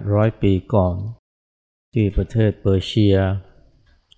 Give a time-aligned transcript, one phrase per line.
[0.00, 0.94] 800 ปีก่อน
[1.92, 3.16] ที่ประเทศเปอร์เซีย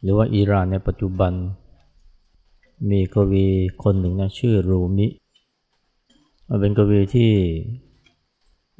[0.01, 1.33] หรือว่าอิหร่านในปัจจุบัน
[2.91, 3.47] มีกวี
[3.83, 5.07] คนหนึ่งนะชื่อรูมิ
[6.61, 7.33] เป็นกวีที่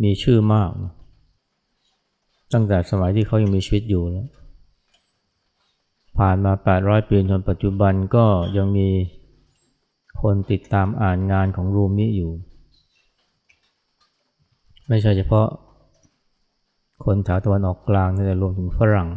[0.03, 0.71] มีชื่อมาก
[2.53, 4.29] ตั้งแต่สมัยที่เขายังมีชีวิตอยู่แล้ว
[6.19, 8.25] ผ่านมา 800 ปีจนปัจจุบันก็
[8.57, 8.89] ยังมี
[10.23, 12.33] คนติดตามอ่านงานของรูมิอยู่
[14.89, 15.47] ไม่ใช่เฉพาะ
[17.05, 19.09] คนแถวตะวันออกกลางแต่รวมถึงฝรั่ง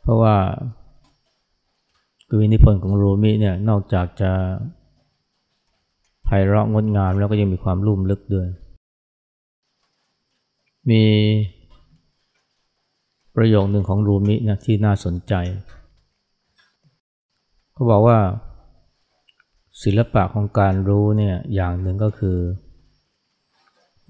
[0.00, 0.34] เพราะว่า
[2.28, 4.32] กวีนิพนธ์ของรูมิเนี่ยนอกจากจะ
[6.24, 8.48] ไพเราะงดงามแล้วก็ยังมีความลุ่มลึกด้วย
[10.90, 11.04] มี
[13.36, 15.34] ประโยคหนึ่งของรูมินะที่น่าสนใจ
[17.72, 18.18] เขาบอกว่า
[19.82, 22.38] ศิลปะของการรู้เนี่ยอย่างหนึ่งก็คือ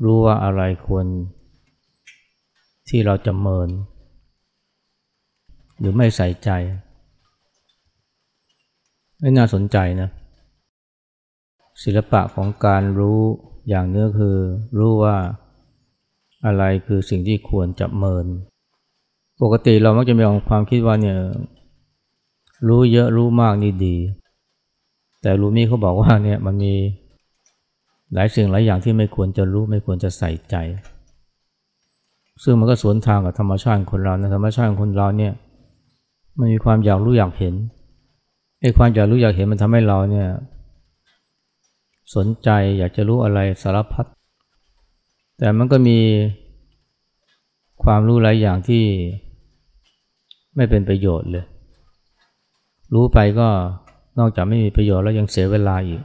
[0.05, 1.06] รู้ว่าอะไรควร
[2.88, 3.69] ที่เราจะเมิน
[5.78, 6.50] หรือไม่ใส่ใจ
[9.39, 10.08] น่าสนใจนะ
[11.83, 13.20] ศิลปะของการรู้
[13.69, 14.36] อย่างนึงคือ
[14.78, 15.16] รู้ว่า
[16.47, 18.27] อะไรคือสิ่งที่ควรจะเมิน
[19.42, 21.19] ปกติเรามักจะมีความคิดว่าเนี่ย
[22.69, 23.96] รู้เยอะรู้มากนี่ดี
[25.22, 26.74] แต่รู้นี่เขาบอกว่าเนี่ยมันมี
[28.12, 30.56] หลายสิ่งหลายอย่างที่ไม่ควรจะรู้ไม่ควรจะใส่ใจ
[32.42, 35.33] ซึ่งมันก็สวนทางกับธรรมชาติคนเรานะธรรมชาติคนเราเนี่ย
[36.39, 37.55] มันมีความอยากรู้อยากเห็น
[38.61, 40.28] ไอ้ความอยากรู้อยากเห็นมันทำให้เราเนี่ย
[42.14, 42.48] สนใจ
[42.79, 44.07] อยากจะรู้อะไรสารพัด
[45.39, 45.98] แต่มันก็มี
[47.84, 48.84] ความรู้หลายอย่างที่
[50.57, 51.45] ไม่เป็นประโยชน์เลย
[52.95, 53.48] รู้ไปก็
[54.18, 56.02] นอกจากไม่มีประโยชน์แล้วยังเสียเวลาอีก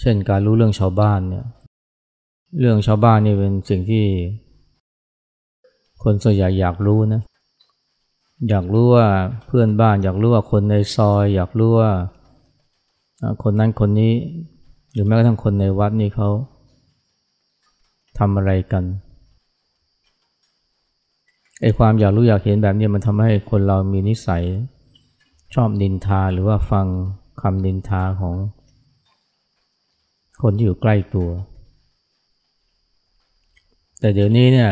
[0.00, 1.44] เช่นการรู้เรื่องชาวบ้านเนี่ย
[2.60, 4.04] เรื่องชาวบ้านนี่เป็นสิ่งที่
[6.02, 7.22] คนส่วนใหญ่อยากรู้นะ
[8.48, 9.06] อยากรู้ว่า
[9.46, 11.92] เพื่อนบ้าน อยากรู้ว่าคนในซอย อยากรู้ว่า
[13.42, 14.12] คนนั้นคนนี้
[14.92, 16.28] หรือแม้กระทั่งคนในวัดนี่เขา
[18.18, 18.84] ทำอะไรกัน
[21.60, 24.44] ไอ้ความอยากรู้อยากเห็นแบบนี้มันทำให้คนเรามีนิสัย
[25.54, 26.86] ชอบนินทาหรือว่าฟัง
[27.42, 28.36] คำนินทาของ
[30.42, 31.30] คนที่อยู่ใกล้ตัว
[34.00, 34.70] แต่เดี๋ยวนี้เนี่ย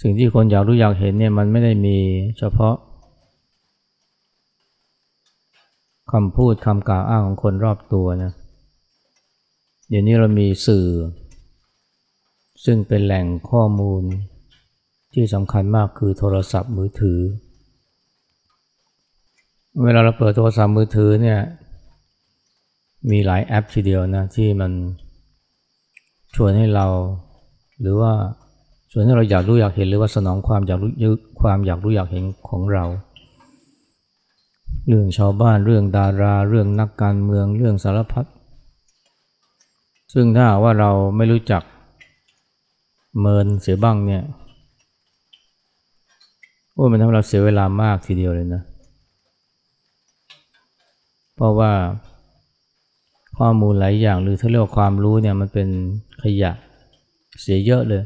[0.00, 1.96] สิ่งที่คนอยากรู้อยากเห็นเนี่ยมันไม่ได้มี
[2.38, 2.74] เฉพาะ
[6.12, 8.32] คำพูดคำกล่าวอ้างของคนรอบตัวนะ
[9.88, 10.86] เดี๋ยวนี้เรามีสื่อ
[12.64, 14.02] ซึ่งเป็นแหล่งข้อมูล
[15.14, 17.20] ที่สำคัญมากคือโทรศัพท์มือถือ
[19.82, 21.40] เวลาเราเปิดโทรศัพท์มือถือเนี่ย
[23.10, 24.72] มีหลายแอปทีเดียวนะที่มัน
[26.34, 26.86] ชวนให้เรา
[27.80, 28.12] หรือว่า
[28.90, 30.90] ชวนให้เราอยากรู้อยากเห็นหรือว่าสนองความอยากรู้
[31.40, 32.84] ความอยากรู้อยากเห็นของเรา
[34.88, 38.26] เรื่องชาวบ้านเรื่องดารา เรื่องนักการเมืองเรื่องสารพัด
[40.12, 41.62] ซึ่งถ้าว่าเราไม่รู้จัก
[43.20, 44.22] เมินเสียบ้างเนี่ย
[46.72, 48.62] โอ้มันทำเราเสียเวลามากทีเดียวเลยนะ
[51.34, 51.72] เพราะว่า
[53.38, 55.68] ข้อมูลหลายอย่างหรือถ้าเรียกว่าความรู้เนี่ยมันเป็น
[56.22, 56.52] ขยะ
[57.40, 58.02] เสียเยอะเลย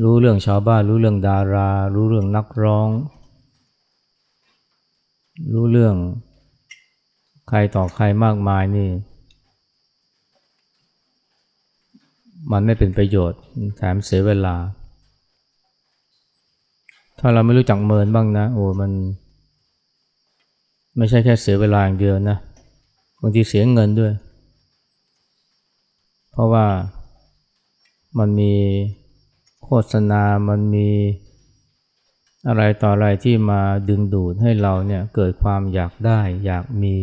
[0.00, 2.88] รู้เรื่องชาวบ้าน รู้เรื่องดารา รู้เรื่องนักร้อง
[5.52, 5.94] รู้เรื่อง
[7.48, 8.88] ใครต่อใครมากมายนี่
[12.52, 13.40] มันไม่เป็นประโยชน์
[13.76, 14.56] แถมเสียเวลา
[17.18, 18.90] ถ้าเราไม่รู้จักเมินบ้างนะ โอ้มัน
[20.96, 22.38] ไม่ใช่แค่เสียเวลาอย่างเดียวนะ
[23.20, 24.12] บางทีเสียเงินด้วย
[26.30, 26.66] เพราะว่า
[28.18, 28.52] มันมี
[29.64, 30.90] โฆษณามันมี
[32.48, 36.94] อะไรต่ออะไรที่มาดึงดูดให้เราเนี่ยเกิดความอยากได้อยากมี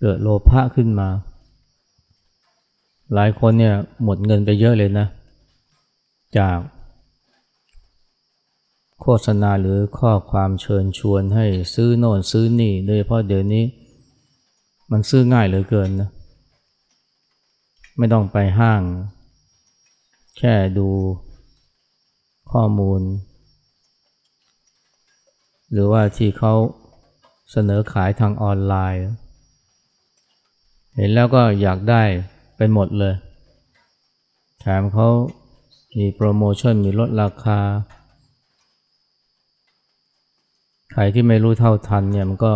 [0.00, 1.08] เกิดโลภะขึ้นมา
[3.14, 5.06] หลายคนเนี่ยหมดเงินไปเยอะเลยนะ
[6.38, 6.58] จาก
[9.00, 13.64] โฆษณาหรือข้อความเชิญชวนให้ซื้อโน่นซื้อนี่โดยเฉพาะเดี๋ยวนี้
[14.90, 16.08] มันซื้อง่ายเหลือเกินนะ
[17.98, 18.82] ไม่ต้องไปห้าง
[20.38, 20.88] แค่ดู
[22.52, 23.00] ข้อมูล
[25.72, 26.54] หรือว่าที่เขา
[27.50, 29.04] เสนอขายทางออนไลน์
[30.96, 32.02] เห็นแล้วก็อยากได้
[32.56, 33.14] ไปหมดเลย
[34.60, 35.08] แถมเขา
[35.98, 37.60] มีโปรโมชั่นมีลดราคา
[40.92, 42.54] ใครที่ไม่รู้เท่าทันเนี่ยมันก็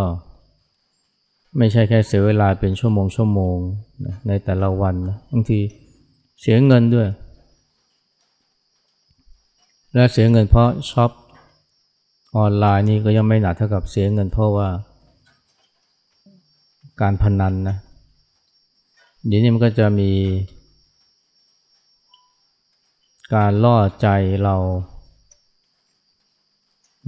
[1.59, 3.57] ไม่ใช่แค่เสียเวลาเป็นชั่วโมงชั่วโมง
[4.29, 5.61] ในแต่ละวันนะบางที
[6.41, 7.09] เสียเงินด้วย
[9.99, 11.11] และเสียเงินเพราะช็อป
[12.37, 14.69] ออนไลน์นี่ก็ยังไม่หนักเท่ากับเสียเงินเพราะว่า
[17.01, 17.77] การพนันนะ
[19.27, 20.11] เดี๋ยวนี้มันก็จะมี
[23.35, 24.09] การล่อใจ
[24.43, 24.57] เรา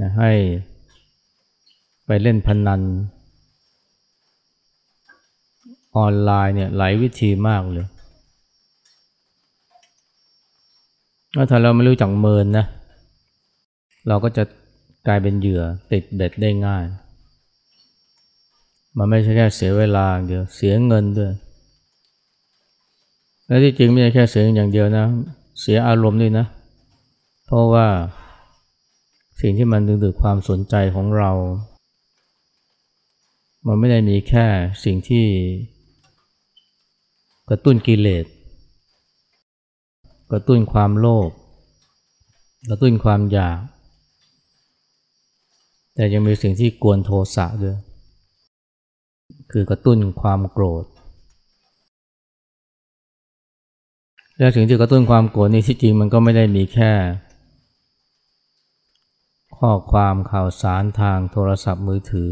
[0.00, 0.32] นะให้
[2.06, 2.80] ไปเล่นพนัน
[5.96, 7.86] ออนไลน์เนี่ยหลายวิธีมากเลย
[11.50, 12.66] ถ้าเราไม่รู้จักเมินนะ
[14.08, 14.44] เราก็จะ
[15.06, 15.62] กลายเป็นเหยื่อ
[15.92, 16.84] ติดเบ็ดได้ง่าย
[18.96, 21.32] มันไม่ใช่แค่เสียเวลาเดียวเสียเงินด้วย
[23.46, 25.06] และที่จริงไม่ใช่แค่เสียอย่างเดียวนะ
[25.60, 26.46] เสียอารมณ์ด้วยนะ
[27.46, 27.86] เพราะว่า
[29.40, 31.30] สิ่งที่มันดึงดูดความสนใจของเรา
[33.66, 34.46] มันไม่ได้มีแค่
[34.84, 35.26] สิ่งที่
[37.48, 38.24] กระตุ้นกิเลส
[40.30, 41.30] กระตุ้นความโลภ
[42.68, 43.58] กระตุ้นความอยาก
[45.98, 47.76] แต่ยังมีสิ่งที่กวนโทสะด้วย
[49.52, 50.84] คือกระตุ้นความโกรธ
[54.38, 56.92] และสิ่งที่กระตุ้นความโกรธนี่ที่จริงมันก็ไม่ได้มีแค่
[59.58, 62.30] ข้อความข่าวสารทางโทรศัพท์มือถือ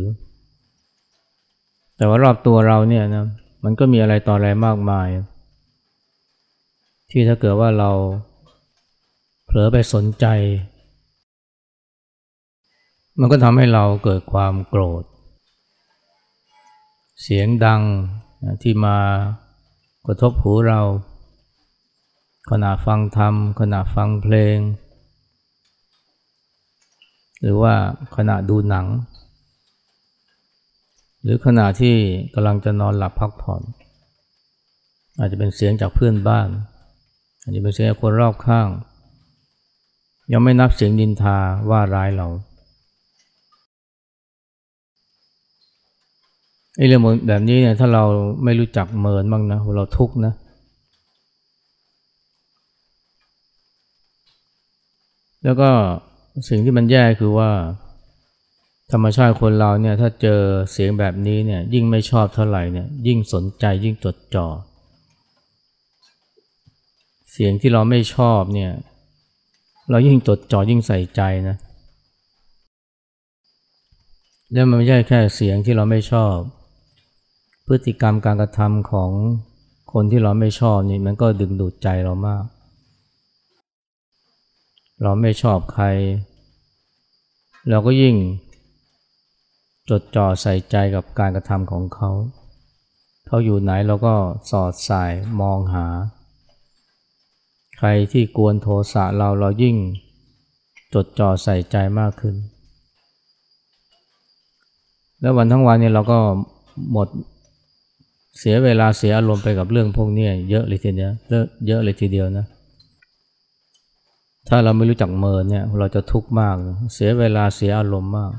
[1.97, 3.27] แต่ว่ารอบตัวเราเนี่ยนะ
[3.65, 5.09] มันก็มีอะไรต่ออะไรมากมาย
[7.11, 7.91] ที่ถ้าเกิดว่าเรา
[9.45, 10.27] เผลอไปสนใจ
[13.21, 15.05] มันก็ทำให้เราเกิดความโกรธ
[17.23, 17.83] เสียงดัง
[18.63, 18.99] ที่มา
[20.07, 20.81] กระทบหูเรา
[22.51, 24.59] ขณะฟังธรรม ขณะฟังเพลง
[27.41, 27.75] หรือว่า
[28.17, 28.87] ขณะดูหนัง
[31.23, 31.97] หรือขณะที่
[32.35, 33.63] กำลังจะนอนหลับพักผ่อน
[35.19, 36.49] อาจจะเป็นเสียงจากเพื่อนบ้าน
[37.43, 38.69] อาจจะเป็นเสียงคนรอบข้าง
[40.33, 41.39] ยังไม่นับเสียงดินทา
[41.71, 42.29] ว่าร้ายเรา
[46.77, 48.05] ไอ้เรื่องแบบนี้เนี่ยถ้าเรา
[48.45, 50.33] ไม่รู้จักเมินบ้างนะเราทุกข์นะ
[55.45, 55.71] แล้วก็
[56.49, 57.51] สิ่งที่มันแย่คือว่า
[58.93, 60.41] ธรรมชาติคนเราเนี่ยถ้าเจอ
[60.73, 64.47] เสียงแบบนี้เนี่ยยิ่งไม่ชอบเท่าไหร่เนี่ยยิ่งสนใจยิ่งจดจ่อ
[67.33, 68.73] เสียงที่เราไม่ชอบเนี่ย
[69.91, 71.57] เรายิ่งจดจ่อยิ่งใส่ใจนะ
[74.53, 76.37] แล้วมันไม่ใช่แค่เสียงที่เราไม่ชอบ
[77.67, 79.11] พฤติกรรมการกระทำของ
[79.93, 82.45] คนที่เราไม่ชอบนี่มันก็ดึงดูดใจเรามาก
[85.03, 85.87] เราไม่ชอบใคร
[87.71, 88.15] เราก็ยิ่ง
[89.91, 92.11] จดจ่อใส่ใจกับการกระทำของเขา
[93.27, 94.15] เขาอยู่ไหนเราก็
[94.51, 95.87] สอดสายมองหา
[97.79, 99.77] ใครที่กวนโทสะเราเรายิ่ง
[100.95, 102.35] จดจ่อใส่ใจมากขึ้น
[105.21, 106.19] แล้ววันทั้งวันเนี่ยเราก็
[106.93, 107.09] หมด
[108.39, 111.13] เสียเวลาเสียอารมณ์ไปกับเรื่องพวกนี้เยอะเลยทีเดียว
[111.67, 112.47] เยอะเลยทีเดียวนะ
[114.49, 116.57] ถ้าเราไม่รู้จักเมินเนี่ยเราจะทุกข์มาก
[116.95, 118.33] เสียเวลาเสียอารมณ์มาก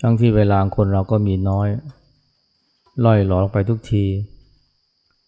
[0.00, 1.68] ทั้งที่เวลาคนเราก็มีน้อย
[3.04, 4.04] ล่อยหลอไปทุกที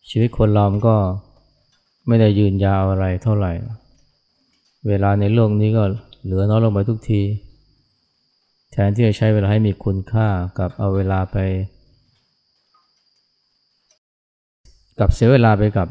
[0.09, 0.97] ชีวิตคนเราก็
[2.07, 3.52] ไม่ได้ยืนยาวอะไรเท่าไหร่
[4.88, 5.85] เวลาในโลกนี้ก็
[6.25, 7.23] เหลือน้อยลงไปทุกที
[8.73, 11.37] แทนที่จะใช้เวลาให้มีคุณค่ากับเอาเวลาไป
[15.00, 15.88] กับเสียเวลาไปกับ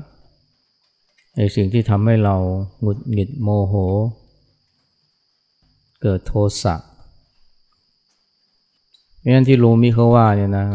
[1.36, 2.36] ไอ้สิ่งที่ทำให้เรา
[2.82, 3.74] หงุดหงิดโมโห
[6.02, 6.76] เกิดโทสะ
[9.28, 10.66] งั้นที่ลุงมีเขาว่าเนี่ยนะ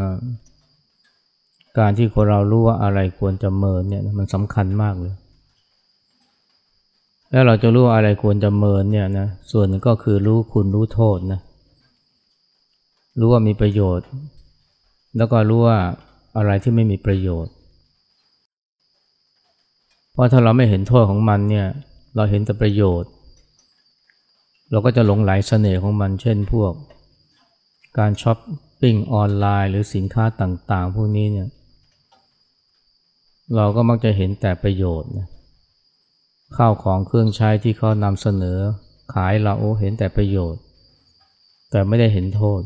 [1.79, 5.15] การที่คนเรารู้ว่าอะไรควรจะเมินเนี่ยมันสำคัญมากเลย
[7.31, 11.41] แล้วเราจะรู้ว่าอะไรควรจะเมินเนี่ยนะส่วนก็คือรู้คุณรู้โทษนะ
[13.19, 14.07] รู้ว่ามีประโยชน์
[15.17, 15.79] แล้วก็รู้ว่า
[16.37, 17.54] อะไรที่ไม่มีประโยชน์
[20.15, 21.67] เพราะถ้าเราไม่เห็นโทษของมันเนี่ย
[22.17, 23.11] เราเห็นแต่ประโยชน์
[24.71, 26.73] เราก็จะหลงใหลเสน่ห์ของมัน เช่นพวก
[27.99, 28.39] การช้อป
[28.81, 31.49] ปิ้งออนไลน์ หรือสินค้าต่างๆ พวกนี้เนี่ย
[33.57, 35.29] เราก็มักจะเห็นแต่ประโยชน์นะ
[36.57, 38.59] ข้าวของเครื่องใช้ที่เขานำเสนอ
[39.15, 40.61] ขายเราโอ้เห็นแต่ประโยชน์
[41.71, 42.61] แต่ไม่ได้เห็นโทษ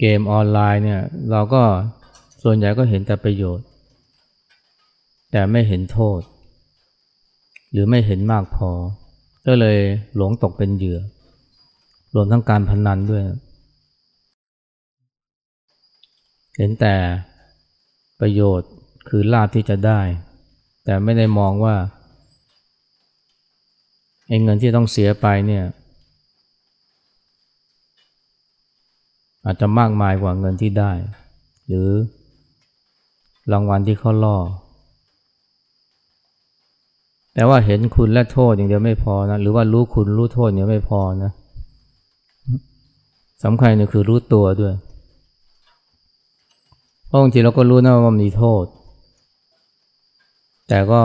[0.00, 1.00] เกมออนไลน์เนี่ย
[1.30, 1.62] เราก็
[2.42, 3.66] ส่วนใหญ่ก็เห็นแต่ประโยชน์
[5.36, 6.20] แต่ไม่เห็นโทษ
[7.72, 8.70] หรือไม่เห็นมากพอ
[9.46, 9.78] ก็เลย
[10.16, 11.00] หลงตกเป็นเหยื่อ
[12.14, 13.22] รวมทั้งการพนันด้วย
[16.56, 16.94] เห็นแต่
[18.20, 18.70] ประโยชน์
[19.08, 20.00] คือลาภที่จะได้
[20.84, 21.76] แต่ไม่ได้มองว่า
[24.28, 25.64] ไอ้เงินที่ต้องเสียไปเนี่ย
[29.44, 30.92] อาจจะมากมายกว่าเงินที่ได้
[31.66, 31.88] หรือ
[33.52, 34.38] รางวัลที่เขาล่อ
[37.34, 41.30] แต่ว่าเห็นคุณและโทษอย่างเดียวไม่พอนะหรือว่ารู้คุณรู้โทษอย่างไม่พอนะ
[43.44, 44.74] สำคัญเนี่ยคือรู้ตัวด้วย
[47.06, 48.64] เพราะบางทีเราก็รู้นะว่ามีโทษ
[50.68, 51.02] แต่ก็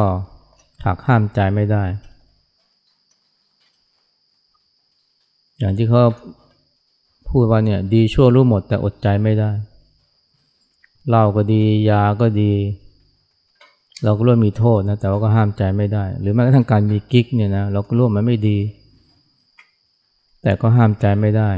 [0.86, 1.84] หักห้ามใจไม่ได้
[5.60, 6.04] อย่างที่เขา
[7.30, 9.52] พูดว่าเนี่ยดีชั่วรู้หมดแต่อดใจไม่ได้
[11.10, 12.52] เหล้าก็ดียาก็ดี
[14.04, 18.58] เราก็รู้มีโทษนะแต่ว่าก็ห้ามใจไม่ได้ หรือแม้กระทั่งการมีกิ๊กเนี่ยนะเราก็รู้มันไม่ดี
[20.44, 21.50] แต่ก็ห้ามใจไม่ได้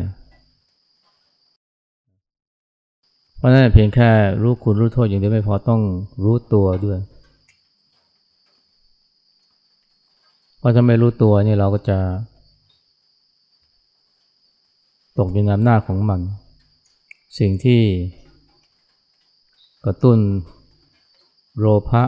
[3.38, 4.10] เพราะนั้นเพียงแค่
[4.42, 5.82] รู้คุณรู้โทษอย่างเดียวไม่พอต้อง
[6.24, 7.00] รู้ตัวด้วย
[10.58, 11.98] เพราะถ้าไม่รู้ตัวนี่เราก็จะ
[15.18, 16.20] ตกอยู่ในอำนาจของมัน
[17.40, 17.82] สิ่งที่
[19.86, 20.18] กระตุ้น
[21.60, 22.04] โลภะ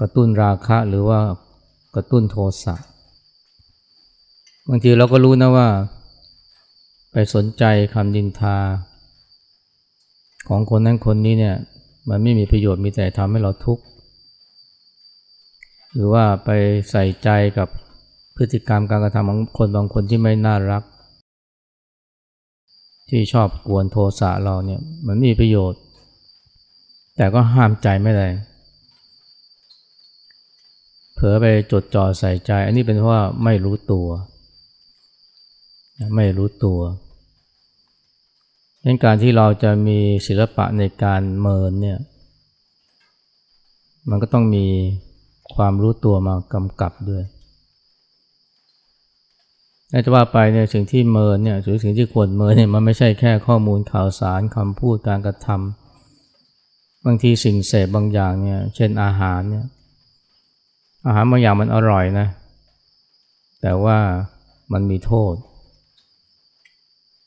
[0.00, 1.20] กระตุ้นราคะหรือว่า
[1.94, 2.76] กระตุ้นโทสะ
[4.68, 5.68] บางทีเราก็รู้นะว่า
[7.12, 8.56] ไปสนใจคำดินทา
[10.48, 11.56] ของคนนั้นคนนี้เนี่ย
[12.08, 13.84] มันไม่มีประโยชน์มีแต่ทำให้เราทุกข์
[15.94, 16.50] หรือว่าไป
[16.90, 17.68] ใส่ใจกับ
[18.36, 20.82] พฤติกรรมการกระทำของคนบางคนที่ไม่น่ารัก
[23.08, 25.80] ที่ชอบกวนโทสะเราเนี่ยมันมีประโยชน์
[27.16, 28.26] แต่ก็ห้ามใจไม่ได้
[31.16, 34.08] เผลอไปจดจ่อใส่ใจ อันนี้เป็นเพราะว่าไม่รู้ตัว
[36.16, 36.80] ไม่รู้ตัว
[38.84, 41.98] ดังการที่เราจะมีศิลปะในการเมินเนี่ย
[44.10, 44.66] มันก็ต้องมี
[45.54, 47.24] ความรู้ตัวมากำกับด้วย
[49.90, 59.64] แต่จะว่าไปเนี่ยสิ่งที่เมินเนี่ยหรือสิ่งที่ควรเมินเนี่ยมันไม่ใช่แค่ข้อมูลข่าวสารคำพูดการกระทำบางทีสิ่งเสพบางอย่างเนี่ย เช่นอาหารเนี่ย
[61.06, 62.26] อาหารบางอย่างมันอร่อยนะ
[63.62, 63.98] แต่ว่า
[64.72, 65.34] มันมีโทษ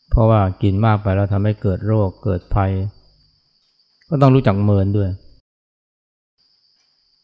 [0.09, 2.71] เพราะว่ากินมากไปแล้วทำให้เกิดโรคเกิดภัย
[4.09, 5.09] ก็ต้องรู้จักเมินด้วย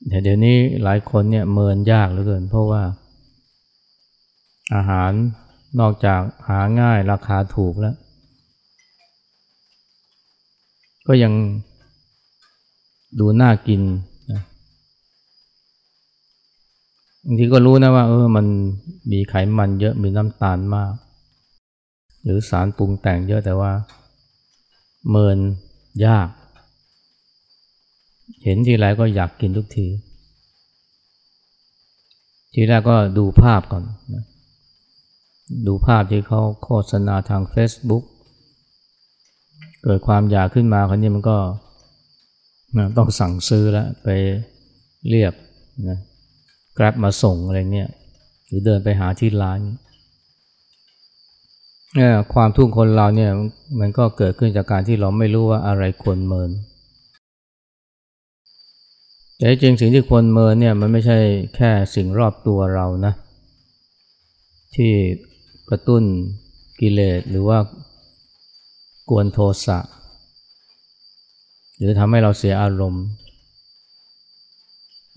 [0.07, 2.83] แต่เดี๋ยวนี้หลายคนเนี่ยเมินยากเหลือเกิน เพราะว่า
[4.75, 5.11] อาหาร
[5.79, 7.95] นอกจากหาง่ายราคาถูกแล้ว
[11.07, 11.33] ก็ยัง
[13.19, 13.81] ดูน่ากิน
[14.31, 14.41] นะ
[17.25, 18.45] บางทีก็รู้นะว่า เออมัน
[19.11, 20.93] มีไขมันเยอะมีน้ำตาลมาก
[22.23, 23.71] หรือสารปรุงแต่งเยอะแต่ว่า
[25.09, 25.37] เมิน
[26.05, 26.27] ยาก
[28.43, 29.87] เห็นทีไรก็อยากกินทุกที
[32.53, 34.23] ทีแรกก็ดูภาพก่อนนะ
[35.67, 38.03] ดูภาพที่เขาโฆษณาทาง Facebook
[39.83, 41.37] เกิดความอยากขึ้นมาคนนี้มันก็
[42.97, 44.07] ต้องสั่งซื้อแล้วไป
[45.07, 45.33] เรียบ
[45.89, 45.99] นะ
[46.77, 47.89] กราบมาส่งอะไรเงี้ย
[48.47, 49.59] หรือเดินไปหาที่ร้าน
[51.95, 53.31] เนี่ยความทุกข์คนเราเนี่ย
[53.79, 56.51] มันก็เกิดขึ้นจากการที่เราไม่รู้ว่าอะไรควรเมิน
[59.37, 61.19] แต่จริงสิ่งที่ควรเมินเนี่ยมันไม่ใช่
[61.55, 63.13] แค่สิ่งรอบตัวเรานะ
[64.75, 64.91] ที่
[65.69, 66.03] กระตุ้น
[66.79, 67.57] กิเลสหรือว่า
[69.09, 69.79] กวนโทสะ
[71.77, 73.05] หรือทำให้เราเสียอารมณ์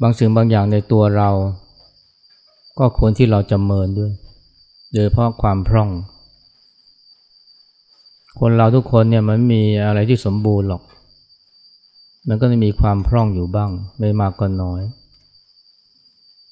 [0.02, 1.31] บางสิ่งบางอย่างในตัวเรา
[2.78, 4.12] ก็ควรที่เราจะเมินด้วย
[4.95, 5.90] โดยเพราะความพร่อง
[8.40, 10.83] คนเราทุกคนเนี่ยมันมีอะไรที่สมบูรณ์หรอก
[12.28, 14.81] มันก็จะมีความพร่องอยู่บ้าง ไม่มากก็น้อย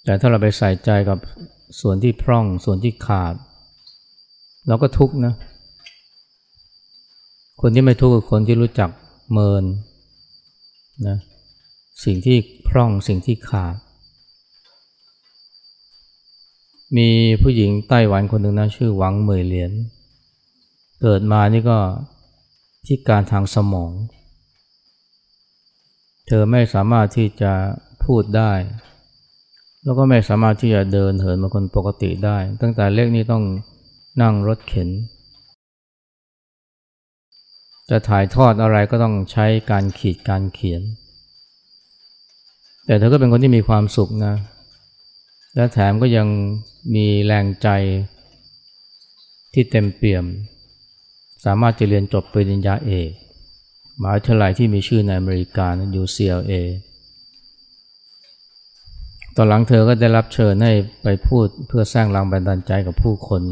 [0.05, 1.19] แต่ถ้าเราไปใส่ใจกับ
[1.81, 3.35] ส่วนที่พร่องส่วนที่ขาด
[4.69, 5.35] เราก็ทุกข์นะ
[7.61, 8.91] คนที่ไม่ทุกข์คือคนที่รู้จัก
[9.33, 9.65] เมิน
[11.07, 11.17] นะ
[12.05, 12.39] สิ่งที่
[12.69, 13.77] พร่องสิ่งที่ขาด
[16.97, 17.09] มี
[17.43, 19.73] ผู้หญิงไต้หวันคนหนึ่งนะชื่อหวังเหมยเหรียญ
[21.01, 21.79] เกิดมานี่ก็
[22.85, 23.93] พิการทางสมอง
[26.27, 27.53] เธอไม่สามารถที่จะ
[28.05, 28.53] พูดได้
[29.83, 33.45] แล้วก็ไม่สามารถที่จะเดินเหินเหมือนคนปกติได้ ตั้งแต่เล็กนี่ต้อง
[34.23, 34.89] นั่งรถเข็น
[37.91, 40.83] จะถ่ายทอดอะไรก็ต้องใช้การขีดการเขียน
[42.87, 44.35] แต่เธอก็เป็นคนที่มีความสุขนะ
[45.55, 46.27] และแถมก็ยัง
[46.95, 47.69] มีแรงใจ
[49.55, 50.25] ที่เต็มเปี่ยม
[51.45, 53.11] สามารถจะเรียนจบปริญญาเอก
[54.01, 55.67] มหาวิทยาลัยที่มีชื่อในอเมริกา
[56.01, 56.53] UCLA
[59.37, 63.43] ตอนหลังเธอก็ได้รับเชิญให้ไปพูดเพื่อสร้างแรงบันดาลใจกับผู้คน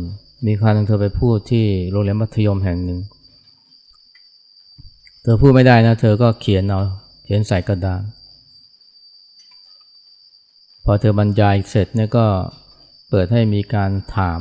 [0.47, 3.01] มีครั้งนึงเธอไปพูดที่โรงเรียนมัธยมแห่งหนึ่ง
[5.23, 6.81] เธอพูดไม่ได้นะ เธอก็เขียนเอา
[7.25, 8.03] เขียนใส่กระดาน
[10.85, 12.27] พอเธอบรรยายเสร็จเนี่ยก็
[13.11, 14.41] เปิดให้มีการถาม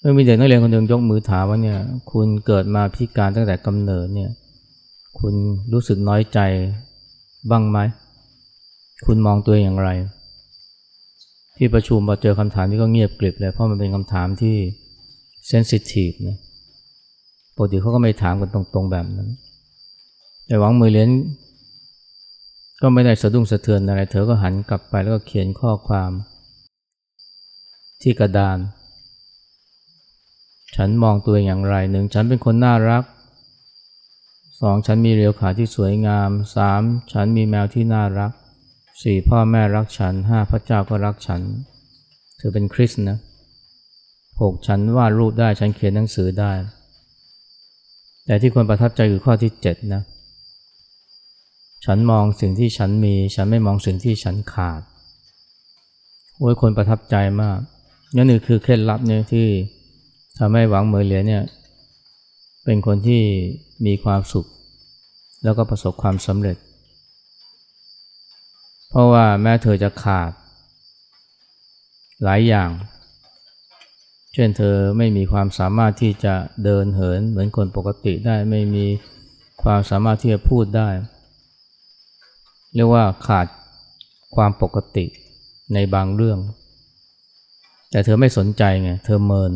[0.00, 1.78] เมื่อมีเด็กนักเรียนคนหนึ่งยกมือถามว่าเนี่ย
[2.12, 4.30] คุณเกิดมาพิการตั้งแต่กำเนิดเนี่ย
[5.18, 5.34] คุณ
[5.72, 6.38] รู้สึกน้อยใจ
[7.50, 7.78] บ้างไหม
[9.06, 9.90] คุณมองตัวอย่างไร
[11.56, 14.56] ที่ประชุมพอเจอคำถามนี้ก็เงียบกริบเลย เพราะมันเป็นคำถามที่
[15.48, 16.36] เซนซิทีฟนะ
[17.56, 19.28] ปกติเขาก็ไม่ถามกันตรงๆแบบนั้น
[20.46, 21.10] แต่หวังมือเลี้ยน
[22.80, 26.10] ก็ไม่ได้สะดุ้งสะเทือนอะไร เธอก็หันกลับไปแล้วก็เขียนข้อความ
[28.02, 28.58] ที่กระดาน
[30.76, 33.04] ฉันมองตัวเองอย่างไรหนึ่งฉันเป็นคนน่ารัก
[34.60, 36.82] สองฉันมีเรียวขาที่สวยงามสาม
[37.12, 38.32] ฉันมีแมวที่น่ารัก
[39.02, 41.40] สี่พ่อแม่รักฉันห้าพระเจ้าก็รักฉัน
[42.36, 43.18] เธอเป็นคริสนะ
[44.40, 46.52] หกฉันวาดรูปได้ฉันเขียนหนังสือได้
[48.26, 50.02] แต่ที่ควรประทับใจคือข้อที่เจ็ดนะ
[51.84, 54.80] ฉันมองสิ่งที่ฉันมี ฉันไม่มองสิ่งที่ฉันขาด
[56.38, 57.58] โอ้ยคนประทับใจมาก
[58.16, 59.46] นั่นคือเคล็ดลับเนี่ยที่
[60.38, 61.42] ทำให้หวังเหมยเหลียเนี่ย
[62.64, 63.22] เป็นคนที่
[63.86, 64.46] มีความสุข
[65.44, 66.56] แล้วก็ประสบความสำเร็จ
[68.90, 70.30] เพราะว่าแม้เธอจะขาด
[72.24, 72.70] หลายอย่าง
[74.34, 78.86] เช่นเธอไม่มีความสามารถที่จะเดินเหินเหมือนคนปกติได้ไม่มี
[79.62, 80.88] ความสามารถที่จะพูดได้
[82.74, 83.46] เรียกว่าขาด
[84.34, 85.04] ความปกติ
[85.74, 86.38] ในบางเรื่อง
[87.90, 89.52] แต่เธอไม่สนใจไงเธอเมิน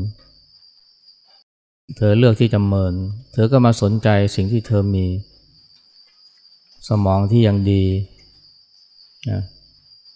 [1.96, 2.94] เธอเลือกที่จะเมิน
[3.32, 5.06] เธอก็มาสนใจสิ่งที่เธอมี
[6.88, 7.84] สมองที่ยังดี
[9.30, 9.40] นะ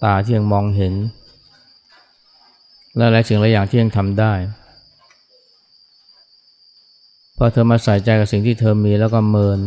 [0.02, 0.94] ตาที่ยังมองเห็น
[2.96, 4.32] และหลายสิ่งหลายอย่างที่ยังทำได้
[7.36, 9.60] พอเธอมาใส่ใจกับสิ่งที่เธอมีแล้วก็เมิน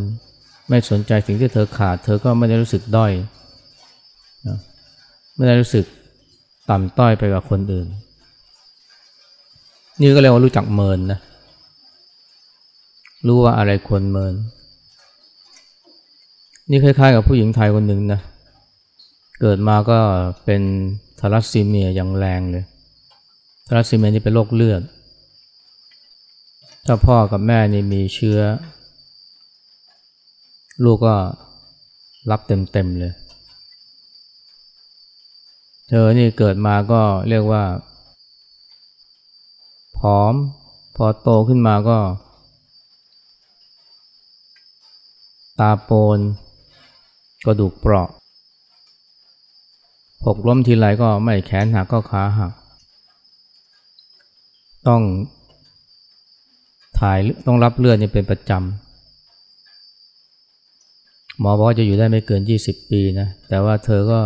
[0.70, 3.12] ไม่สนใจสิ่งที่เธอขาด เธอก็ไม่ได้รู้สึกด้อย
[4.48, 4.58] นะ
[5.36, 5.86] ไม่ได้รู้สึก
[6.70, 7.88] ต่ำต้อยไปกว่าคนอื่น
[10.02, 11.20] นี่ก็เรียกว่ารู้จักเมินนะ
[13.28, 14.34] รู้ว่าอะไรควรเมิน
[16.70, 18.20] นี่คล้ายๆกับผู้หญิงไทยคนหนึ่งนะ
[19.42, 20.00] เกิดมาก็
[20.46, 20.62] เป็น
[21.20, 22.66] ทารัสซีเมียอย่างแรงเลย
[23.68, 24.82] ทารัสซีเมียนี่เป็นโรคเลือด
[26.86, 28.40] ถ้าพ่อกับแม่นี่มีเชื้อ
[30.84, 31.16] ลูกก็
[32.32, 33.14] รับเต็มๆเลย
[35.90, 37.64] เธอนี่เกิดมาก็เรียกว่า
[39.98, 40.34] ผอม
[40.96, 42.00] พอโตขึ้นมาก็
[45.60, 46.20] ตาโปน
[47.46, 48.10] กระดูกเปราะ
[50.26, 52.52] หกล้มทีไรก็ไม่แขนหักก็ขาหัก
[54.88, 55.02] ต้อง
[57.00, 58.89] ถ่ายต้องรับเลือดนี่เป็นประจำ
[61.40, 64.20] หมอบอกว่าจะอยู่ได้ไม่เกิน 20 ปีนะ แต่ว่าเธอก็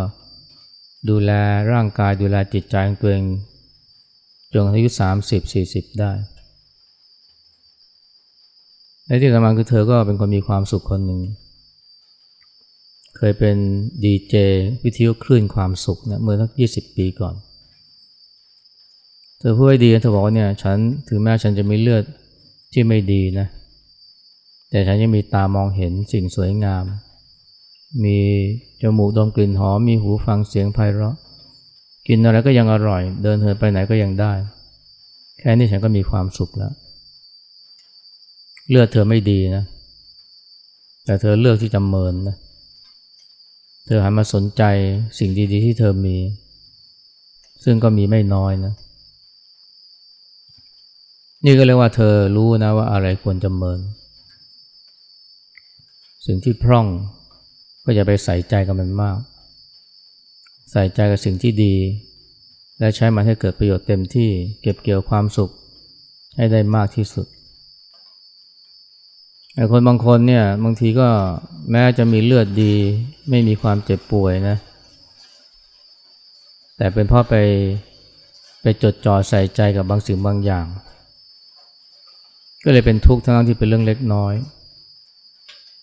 [1.10, 1.32] ดูแล
[1.72, 3.26] ร่างกายดูแลจิตใจของตัวเอง
[4.54, 4.90] จนอายุ
[5.44, 6.12] 30-40 ได้
[9.06, 11.22] และที่สำคัญคือเธอก็เป็นคนมีความสุขคนหนึ่ง
[13.18, 13.58] เคยเป็น
[14.04, 14.36] ดีเจ
[14.84, 17.36] วิทยุคลื่นความสุขนะเมื่อสักยี่สิบปีก่อน
[19.40, 22.04] เธอพูดไว้ดีเธอบอกว่าเนี่ยฉันถึงแม้ฉันจะมีเลือด
[22.74, 23.48] ที่ไม่ดีนะ
[24.74, 26.86] แต่ฉันยังมีตามองเห็นสิ่งสวยงาม
[28.04, 28.20] มี
[28.82, 31.16] จมูกดมกลิ่นหอม มีหูฟังเสียงไพเราะ
[32.08, 34.34] กินอะไรก็ยังอร่อย เดินเหินไปไหนก็ยังได้
[35.40, 36.74] แค่นี้ฉันก็มีความสุขแล้ว
[38.70, 39.64] เลือดเธอไม่ดีนะ
[41.06, 42.36] แต่เธอเลือกที่จะเมินนะ
[43.86, 44.64] เธอหันมาสนใจ
[45.20, 46.18] สิ่งดีๆ ที่เธอมี
[47.64, 48.74] ซึ่งก็มีไม่น้อยนะ
[51.46, 53.82] นี่ก็เรียกว่าเธอรู้นะว่าอะไรควรจะเมิน
[56.26, 56.88] สิ่งที่พร่อง
[57.84, 59.20] ก็อย่าไปใส่ใจกับมันมาก
[60.72, 61.76] ใส่ใจกับสิ่งที่ดี
[62.80, 64.30] และใช้มันให้เกิดประโยชน์เต็มที่
[64.62, 65.52] เก็บเกี่ยวความสุข
[66.36, 67.28] ให้ได้มากที่สุด
[69.56, 71.10] ไอ้คนบางคนเนี่ยบางทีก็
[71.72, 72.74] แม้จะมีเลือดดี
[73.30, 74.58] ไม่มีความเจ็บป่วยนะ
[76.78, 77.36] แต่เป็นเพราะไป
[78.62, 80.66] ไปจดจ่อใส่ใจกับบางสิ่งบางอย่าง
[82.64, 84.34] ก็เลยเป็นทุกข์ทั้งที่เป็นเรื่องเล็กน้อย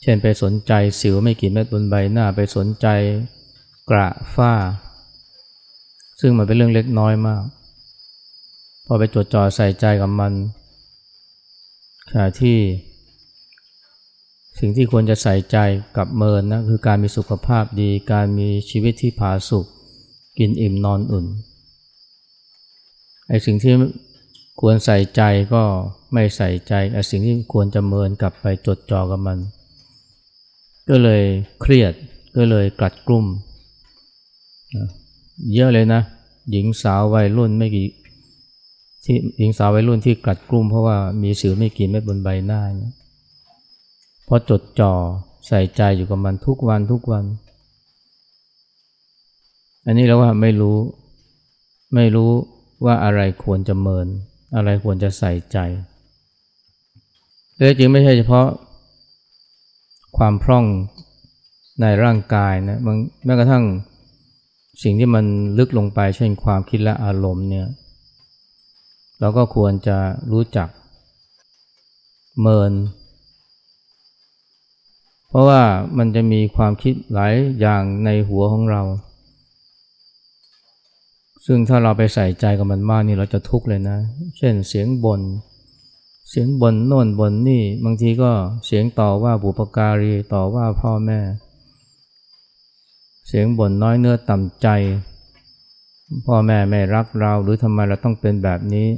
[0.03, 2.87] เช่นไปสนใจสิวไม่กี่เม็ดบนใบหน้าไปสนใจ
[3.91, 4.53] กระฝ้า
[6.21, 7.43] ซึ่งมันเป็นเรื่องเล็กน้อยมาก
[8.87, 10.33] พอไปจดจ่อใส่ใจกับมัน
[12.11, 12.59] ขณะที่
[14.59, 15.57] สิ่งที่ควรจะใส่ใจ
[15.97, 19.67] กับเมินนะคือการมีสุขภาพดี การมีชีวิตที่ผาสุก
[20.39, 21.27] กินอิ่มนอนอุ่น
[23.29, 23.75] ไอ้สิ่งที่
[24.61, 25.23] ควรใส่ใจ
[25.55, 25.63] ก็
[26.13, 29.39] ไม่ใส่ใจไอ้สิ่งที่ควรจะเมินกลับไปจดจ่อกับมัน
[30.91, 31.23] ก็เลย
[31.61, 31.93] เครียด
[32.37, 33.27] ก็เลยกลัดกลุ่ม
[35.55, 36.03] เยอะเลยนะ
[36.51, 37.89] หญิงสาววัยรุ่นไม่กี่
[39.05, 42.93] ที่หญิงสาววัยรุ่นที่กลัดกลุ่มเพราะว่ามีสิวไม่กี่เม็ดบนใบหน้าเนี่ย
[44.33, 44.93] พราะจดจ่อ
[45.47, 47.25] ใส่ใจอยู่กับมันทุกวันทุกวัน
[49.87, 50.79] อันนี้เราว่าไม่รู้
[51.95, 52.31] ไม่รู้
[52.85, 54.07] ว่าอะไรควรจะเมิน
[54.57, 55.59] อะไรควรจะใส่ใจ
[57.55, 58.47] แต่จริงไม่ใช่เฉพาะ
[60.23, 60.67] ความพร่อง
[61.81, 63.65] ในร่างกายนะบางแม้กระทั่ง
[64.83, 65.25] สิ่งที่มัน
[65.59, 67.67] ลึกลงไปเช่นความคิดและอารมณ์เนี่ย
[69.21, 69.99] เราก็ควรจะ
[70.33, 70.69] รู้จัก
[72.41, 72.73] เมิน
[75.29, 75.63] เพราะว่า
[75.99, 78.83] มันจะมีความคิดหลายอย่างในหัวของเรา
[81.47, 83.99] ซึ่งถ้าเราไปใส่ใจกับมันมากนี่เราจะทุกข์เลยนะ
[84.39, 85.21] เช่นเสียงบน่น
[86.31, 88.33] เสียงบนโน่นบนนี่ บางทีก็
[88.67, 91.21] เสียงต่อว่าบุปการีต่อว่าพ่อแม่
[93.29, 94.69] เสียงบ่นน้อยเนื้อต่ำใจ
[96.27, 98.89] พ่อแม่ไม่รักเราหรือทำไมเราต้องเป็นแบบนี้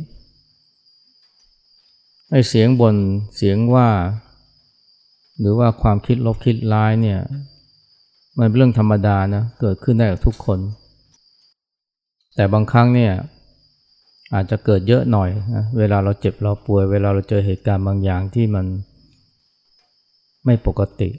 [2.30, 2.96] ไอ้เสียงบ่น
[3.36, 3.88] เสียงว่า
[5.40, 7.20] หรือว่าความคิดลบคิดร้ายเนี่ย
[8.38, 10.58] มันเป็นเรื่องธรรมดานะเกิดขึ้นได้กับทุกคน
[12.34, 13.12] แต่บางครั้งเนี่ย
[14.34, 18.66] อาจจะเกิดเยอะหน่อยนะเวลาเราเจ็บเราป่วย เวลาเราเจอเหตุการณ์บางอย่างที่มัน
[20.44, 21.10] ไม่ปกติ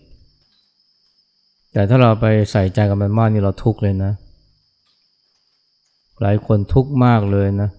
[1.73, 4.11] แต่ถ้าเราไปใส่ใจกับมันมากนี่เราทุกข์เลยนะ
[6.21, 7.69] หลายคนทุกข์มากเลยนะ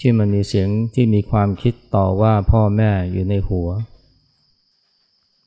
[0.00, 3.68] ที่มันมีเสียงที่มีความคิดต่อว่าพ่อแม่อยู่ในหัว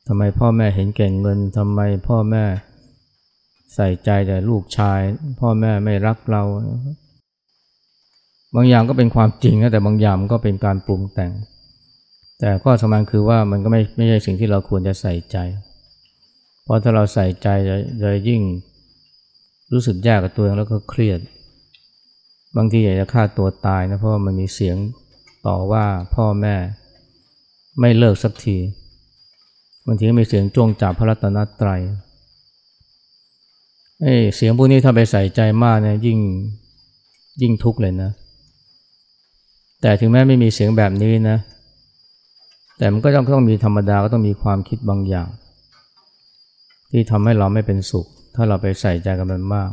[0.06, 2.44] ทำไมพ่อแม่เห็นแก่เงินทำไมพ่อแม่
[3.74, 5.00] ใส่ใจแต่ลูกชาย
[5.40, 6.42] พ่อแม่ไม่รักเรา
[8.54, 11.32] บางอย่างก็เป็นความจริงนะแต่บางอย่างก็เป็นการปรุงแต่ง
[12.40, 15.36] แต่ข้อสำคัญคือว่ามันก็ไม่ไม่ใช่สิ่งที่เราควรจะใส่ใจ
[16.62, 17.48] เพราะถ้าเราใส่ใจ
[18.02, 18.42] จะยิ่ง
[19.72, 21.20] รู้สึกแย่กับตัวเองแล้วก็เครียด
[22.56, 24.76] บางทีอยากจะฆ่าตัวตายนะเพราะว่ามันมีเสียง
[25.46, 26.54] ต่อว่าพ่อแม่
[27.80, 28.56] ไม่เลิกสักที
[29.86, 31.80] บางทีก็มีเสียงจ้วงจับพระรัตนตรัย
[34.02, 36.18] เอ้เสียงพวกนี้ถ้าไปใส่ใจมากเนี่ยยิ่ง
[37.42, 38.10] ยิ่งทุกข์เลยนะ
[39.84, 41.38] แต่ถึงแม้ไม่มีเสียงแบบนี้นะ
[42.78, 45.28] แต่มันก็ต้องต้องมีธรรมดาก็ต้องมีความคิดบางอย่าง
[46.90, 49.70] ที่ทำให้เราไม่เป็นสุข ถ้าเราไปใส่ใจกับมันมาก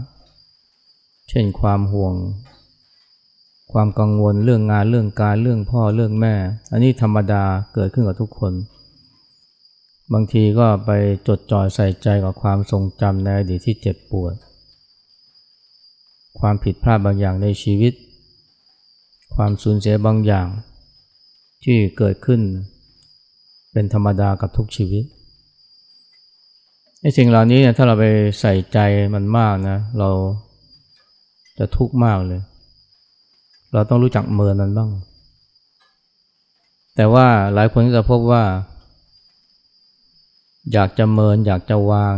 [1.30, 2.13] เช่นความห่วง
[3.71, 6.34] ความกังวลเรื่องงานเรื่องการเรื่องพ่อเรื่องแม่
[6.71, 7.43] อันนี้ธรรมดา
[7.74, 8.54] เกิดขึ้นกับทุกคน
[10.13, 10.91] บางทีก็ไป
[11.28, 14.34] จดจ่อใส่ใจกับความทรงจำในอดีตที่เจ็บปวด
[16.39, 17.93] ความผิดพลาดบางอย่างในชีวิต
[19.36, 20.48] ความสูญเสียบางอย่าง
[21.63, 22.41] ที่เกิดขึ้น
[23.74, 25.04] เป็นธรรมดากับทุกชีวิต
[27.02, 28.06] ไอ้สิ่งเหล่านี้เนี่ยถ้าเราไป
[28.39, 28.80] ใส่ใจ
[29.13, 30.10] มันมากนะ เรา
[31.58, 32.41] จะทุกข์มากเลย
[33.74, 34.89] เราต้องรู้จักเมินมันบ้าง
[36.96, 38.44] แต่ว่าหลายคนก็จะพบว่า
[40.74, 42.15] อยากจะเมิน อยากจะวาง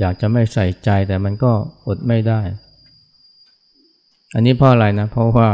[0.00, 1.52] อยากจะไม่ใส่ใจแต่มันก็
[1.86, 2.40] อดไม่ได้
[4.34, 5.48] อันนี้เพราะอะไรนะ เพราะว่า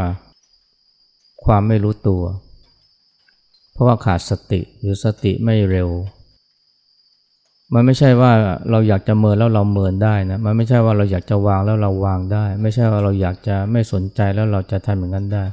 [1.45, 2.23] ความไม่รู้ตัว
[3.73, 5.89] เพราะว่าขาดสติหรือสติไม่เร็ว
[7.75, 8.33] มันไม่ใช่ว่า
[8.71, 15.45] เราอยากจะเมินแล้วเราเมินได้นะมันไม่ใช่ว่าเราอยากจะวางแล้วเราวางได้ ไม่ใช่ว่าเราอยากจะไม่สนใจแล้วเราจะทำเหมือนกันได้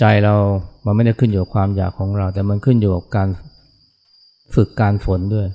[0.00, 0.34] ใจเรา
[0.84, 3.28] มันไม่ได้ขึ้นอยู่กับความอยากของเรา แต่มันขึ้นอยู่กับการ
[4.54, 5.48] ฝึกการฝนด้วย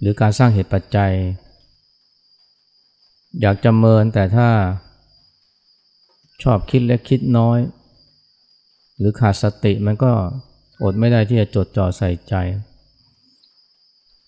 [0.00, 1.12] หรือการสร้างเหตุปัจจัย
[3.40, 4.48] อยากจะเมินแต่ถ้า
[6.42, 7.58] ชอบคิดเล็กคิดน้อย
[8.98, 10.10] หรือขาดสติมันก็
[10.82, 12.34] อดไม่ได้ที่จะจดจ่อใส่ใจ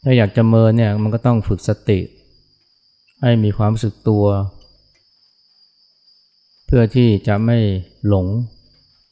[0.03, 1.99] ถ้าอยากจะเมินเนี่ยมันก็ต้องฝึกสติ
[3.23, 4.25] ให้มีความรู้สึกตัว
[6.67, 7.59] เพื่อที่จะไม่
[8.09, 8.27] หลง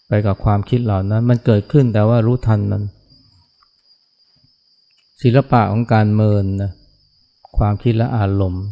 [0.09, 2.83] ไปกับความคิดเหล่านั้น มันเกิดขึ้นแต่ว่ารู้ทันมัน
[5.23, 6.71] ศิลปะของการเมินนะ
[7.59, 8.65] ความคิดและอารมณ์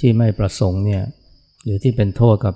[0.00, 1.02] ที่ไม่ประสงค์เนี่ย
[1.64, 2.54] หรือที่เป็นโทษกับ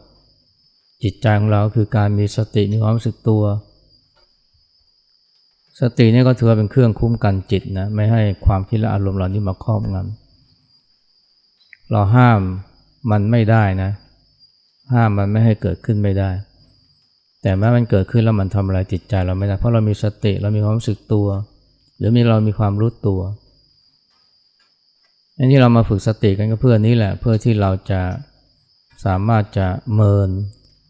[1.02, 3.42] จิตใจของเราคือการมีสติมีความรู้สึกตัว
[5.80, 12.40] สตินี่ก็ถือว่าเป็นเครื่องคุ้มกันจิตนะไม่ให้ความคิดและอารมณ์เหล่านี้มาครอบงำเราห้าม
[13.10, 13.90] มันไม่ได้นะ
[14.94, 16.30] ห้ามมันไม่ให้เกิดขึ้นไม่ได้
[17.42, 21.26] แต่แม้มันเกิดขึ้นแล้วมันทำอะไรจิตใจเราไม่ได้ เพราะเรามีสติเรามีความรู้สึกตัว
[21.98, 23.20] หรือมีเรามีความรู้ตัว
[25.38, 28.00] อันนี้เรามาฝึกสติกันก็เพื่อนี้แหละเพื่อที่เราจะ
[29.04, 30.30] สามารถจะเมิน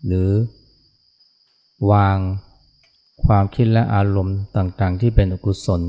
[0.07, 0.31] หรือ
[1.91, 2.19] วาง
[3.25, 5.83] ความคิดและอารมณ์ต่างๆ ที่เป็นอกุศล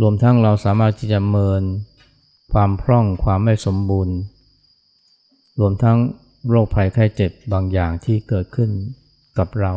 [0.00, 1.62] รวมทั้งเราสามารถที่จะเมิน
[2.52, 4.16] ความพร่องความไม่สมบูรณ์
[5.60, 5.98] รวมทั้ง
[6.50, 8.70] โรคภัยไข้เจ็บบางอย่างที่เกิดขึ้น
[9.38, 9.72] กับเรา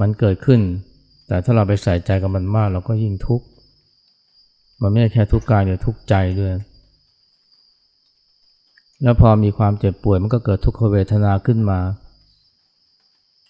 [0.00, 0.60] มันเกิดขึ้น
[1.26, 3.46] แต่ถ้าเราไปใส่ใจกับมันมากเราก็ยิ่งทุกข์
[4.82, 6.52] มันไม่ใช่แค่ทุกข์กายเดียวทุกข์ใจด้วย
[9.02, 11.78] แล้วพอมีความเจ็บป่วยมันก็เกิดทุกขเวทนาขึ้นมา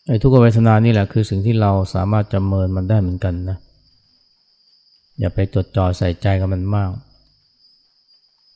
[0.08, 3.56] ไอ้ทุกขเวทนานี่แหละคือสิ่งที่เราสามารถจำเมินมันได้เหมือนกันนะ
[5.18, 6.90] อย่าไปจดจ่อใส่ใจกับมันมาก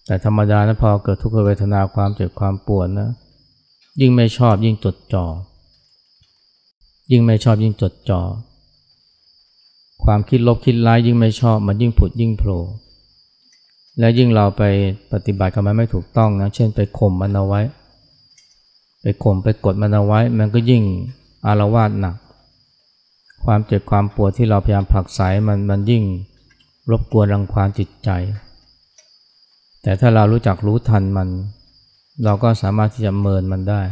[0.06, 3.09] แต่ธรรมดานะพอเกิดทุกขเวทนาความเจ็บความปวดนะ
[4.00, 5.24] ยิ่งไม่ชอบยิ่งจดจ่อ
[7.11, 8.20] ยิ่งไม่ชอบยิ่งจดจ่อ
[10.04, 12.61] ความคิดลบคิดร้ายยิ่งไม่ชอบมันยิ่งผุดยิ่งโผล่
[13.98, 14.62] และยิ่งเราไป
[15.12, 17.61] ปฏิบัติกับมันไม่ถูกต้องนะ เช่นไปข่มมันเอาไว้
[19.02, 20.82] ไปข่มไปกดมันเอาไว้ มันก็ยิ่ง
[21.46, 22.16] อารวาสหนัก
[23.44, 26.02] ความเจ็บความปวดที่เราพยายามผลักไสมันมันยิ่ง
[26.90, 28.11] รบกวนรังควานจิตใจ
[29.82, 31.28] แต่ถ้าเรารู้จักรู้ทันมัน
[32.24, 33.82] เราก็สามารถที่จะเมินมันได้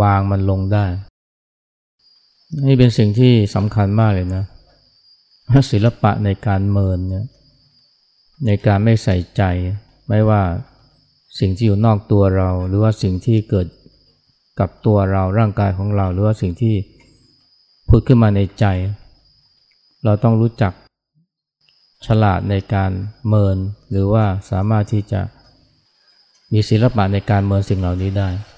[0.00, 0.86] วางมันลงได้
[2.66, 4.44] นี่เป็นสิ่งที่สำคัญมากเลยนะ
[5.70, 7.24] ศิลปะในการเมินเนี่ย
[8.46, 9.42] ในการไม่ใส่ใจ
[10.08, 10.42] ไม่ว่า
[11.40, 13.66] สิ่งที่อยู่นอกตัวเรา หรือว่าสิ่งที่เกิด
[14.60, 16.74] กับตัวเราร่างกายของเรา หรือว่าสิ่งที่
[17.88, 18.64] พูดขึ้นมาในใจ
[20.04, 20.72] เราต้องรู้จัก
[22.06, 22.90] ฉลาดในการ
[23.28, 23.56] เมิน
[23.90, 25.20] หรือว่าสามารถที่จะ
[26.52, 28.28] มีศิลปะในการเมินสิ่งเหล่านี้ได้